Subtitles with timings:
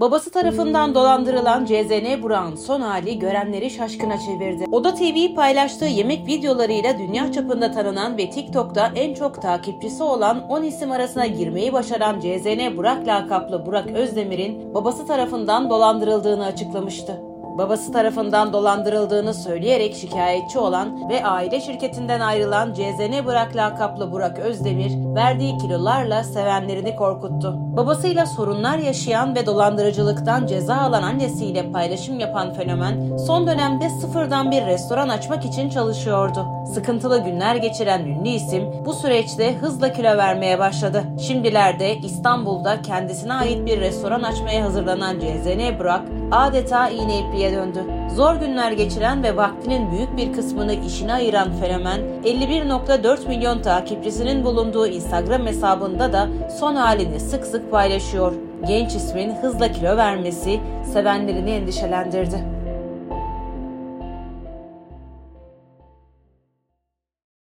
[0.00, 4.64] Babası tarafından dolandırılan CZN Burak'ın son hali görenleri şaşkına çevirdi.
[4.72, 10.62] Oda TV paylaştığı yemek videolarıyla dünya çapında tanınan ve TikTok'ta en çok takipçisi olan 10
[10.62, 17.27] isim arasına girmeyi başaran CZN Burak lakaplı Burak Özdemir'in babası tarafından dolandırıldığını açıklamıştı
[17.58, 25.14] babası tarafından dolandırıldığını söyleyerek şikayetçi olan ve aile şirketinden ayrılan CZN Burak lakaplı Burak Özdemir
[25.14, 27.54] verdiği kilolarla sevenlerini korkuttu.
[27.76, 34.66] Babasıyla sorunlar yaşayan ve dolandırıcılıktan ceza alan annesiyle paylaşım yapan fenomen son dönemde sıfırdan bir
[34.66, 36.46] restoran açmak için çalışıyordu.
[36.74, 41.04] Sıkıntılı günler geçiren ünlü isim bu süreçte hızla kilo vermeye başladı.
[41.20, 47.84] Şimdilerde İstanbul'da kendisine ait bir restoran açmaya hazırlanan CZN Burak adeta iğne ipliğe döndü.
[48.14, 54.86] Zor günler geçiren ve vaktinin büyük bir kısmını işine ayıran fenomen 51.4 milyon takipçisinin bulunduğu
[54.86, 56.28] Instagram hesabında da
[56.60, 58.32] son halini sık sık paylaşıyor.
[58.66, 60.60] Genç ismin hızla kilo vermesi
[60.92, 62.57] sevenlerini endişelendirdi.